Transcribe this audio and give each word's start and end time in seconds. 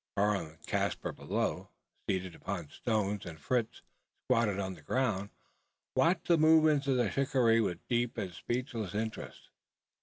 Karl 0.17 0.39
and 0.41 0.65
Caspar 0.65 1.11
below, 1.11 1.69
seated 2.09 2.33
upon 2.33 2.69
stones, 2.71 3.23
and 3.23 3.39
Fritz 3.39 3.83
squatted 4.23 4.57
on 4.59 4.73
the 4.73 4.81
ground, 4.81 5.29
watched 5.95 6.27
the 6.27 6.39
movements 6.39 6.87
of 6.87 6.97
the 6.97 7.11
shikaree 7.11 7.61
with 7.61 7.87
deep 7.87 8.17
and 8.17 8.33
speechless 8.33 8.95
interest. 8.95 9.49